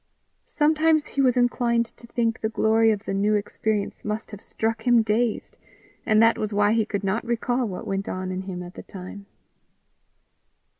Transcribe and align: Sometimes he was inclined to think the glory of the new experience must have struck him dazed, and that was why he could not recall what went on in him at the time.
Sometimes 0.47 1.09
he 1.09 1.21
was 1.21 1.37
inclined 1.37 1.85
to 1.85 2.07
think 2.07 2.39
the 2.41 2.49
glory 2.49 2.89
of 2.89 3.05
the 3.05 3.13
new 3.13 3.35
experience 3.35 4.03
must 4.03 4.31
have 4.31 4.41
struck 4.41 4.87
him 4.87 5.03
dazed, 5.03 5.59
and 6.07 6.19
that 6.23 6.39
was 6.39 6.51
why 6.51 6.73
he 6.73 6.85
could 6.87 7.03
not 7.03 7.23
recall 7.23 7.67
what 7.67 7.85
went 7.85 8.09
on 8.09 8.31
in 8.31 8.41
him 8.41 8.63
at 8.63 8.73
the 8.73 8.81
time. 8.81 9.27